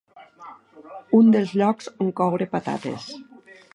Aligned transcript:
Un 1.19 1.29
dels 1.35 1.53
llocs 1.61 1.91
on 2.07 2.09
coure 2.21 2.49
patates. 2.57 3.07